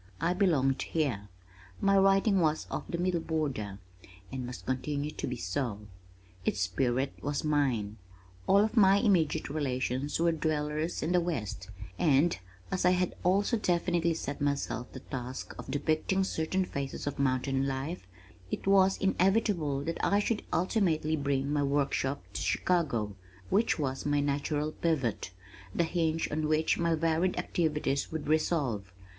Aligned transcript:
I 0.19 0.33
belonged 0.33 0.81
here. 0.81 1.29
My 1.79 1.95
writing 1.95 2.39
was 2.39 2.65
of 2.71 2.85
the 2.89 2.97
Middle 2.97 3.19
Border, 3.21 3.77
and 4.31 4.47
must 4.47 4.65
continue 4.65 5.11
to 5.11 5.27
be 5.27 5.35
so. 5.35 5.81
Its 6.43 6.59
spirit 6.61 7.13
was 7.21 7.43
mine. 7.43 7.97
All 8.47 8.57
of 8.63 8.75
my 8.75 8.97
immediate 8.97 9.47
relations 9.51 10.19
were 10.19 10.31
dwellers 10.31 11.03
in 11.03 11.11
the 11.11 11.21
west, 11.21 11.69
and 11.99 12.35
as 12.71 12.83
I 12.83 12.89
had 12.97 13.13
also 13.23 13.57
definitely 13.57 14.15
set 14.15 14.41
myself 14.41 14.91
the 14.91 15.01
task 15.01 15.53
of 15.59 15.69
depicting 15.69 16.23
certain 16.23 16.65
phases 16.65 17.05
of 17.05 17.19
mountain 17.19 17.67
life, 17.67 18.07
it 18.49 18.65
was 18.65 18.97
inevitable 18.97 19.81
that 19.83 20.03
I 20.03 20.17
should 20.17 20.41
ultimately 20.51 21.15
bring 21.15 21.53
my 21.53 21.61
workshop 21.61 22.23
to 22.33 22.41
Chicago 22.41 23.15
which 23.51 23.77
was 23.77 24.07
my 24.07 24.19
natural 24.19 24.71
pivot, 24.71 25.29
the 25.75 25.83
hinge 25.83 26.27
on 26.31 26.47
which 26.47 26.79
my 26.79 26.95
varied 26.95 27.37
activities 27.37 28.11
would 28.11 28.27
revolve. 28.27 28.91